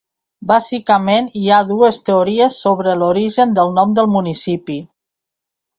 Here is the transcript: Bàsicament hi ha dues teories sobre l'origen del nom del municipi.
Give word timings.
Bàsicament 0.51 1.27
hi 1.41 1.43
ha 1.49 1.59
dues 1.73 2.01
teories 2.11 2.59
sobre 2.67 2.99
l'origen 3.03 3.55
del 3.61 3.75
nom 3.79 3.97
del 4.01 4.13
municipi. 4.19 4.85